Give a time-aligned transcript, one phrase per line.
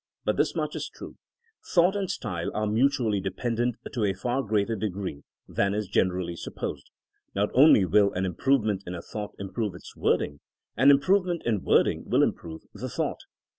[0.25, 1.17] But this much is true:
[1.75, 6.89] Thought and style are mutually dependent to a far greater degree than is generally supposed.
[7.35, 10.39] Not only will an improvement in a thought improve its wording;
[10.75, 13.19] an improvement in wording wiU im prove the thought.